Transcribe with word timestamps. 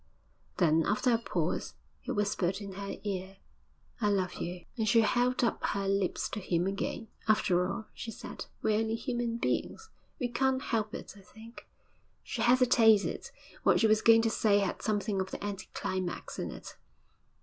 Then, 0.57 0.83
after 0.87 1.13
a 1.13 1.19
pause, 1.19 1.75
he 1.99 2.11
whispered 2.11 2.59
in 2.59 2.71
her 2.73 2.95
ear, 3.03 3.37
'I 4.01 4.09
love 4.09 4.33
you!' 4.41 4.65
And 4.75 4.89
she 4.89 5.01
held 5.01 5.43
up 5.43 5.63
her 5.63 5.87
lips 5.87 6.27
to 6.29 6.39
him 6.39 6.65
again. 6.65 7.07
'After 7.27 7.67
all,' 7.71 7.85
she 7.93 8.09
said, 8.09 8.47
'we're 8.63 8.79
only 8.79 8.95
human 8.95 9.37
beings. 9.37 9.91
We 10.19 10.27
can't 10.29 10.59
help 10.59 10.95
it. 10.95 11.13
I 11.15 11.21
think' 11.21 11.67
She 12.23 12.41
hesitated; 12.41 13.29
what 13.61 13.79
she 13.79 13.85
was 13.85 14.01
going 14.01 14.23
to 14.23 14.31
say 14.31 14.57
had 14.57 14.81
something 14.81 15.21
of 15.21 15.29
the 15.29 15.43
anti 15.43 15.67
climax 15.75 16.39
in 16.39 16.49
it. 16.49 16.77